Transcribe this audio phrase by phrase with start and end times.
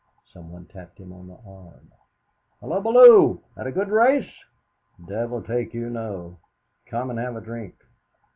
[0.33, 1.91] Someone tapped him on the arm.
[2.59, 3.43] "Hallo, Bellew!
[3.55, 4.31] had a good race?"
[5.07, 6.39] "Devil take you, no!
[6.87, 7.75] Come and have a drink?"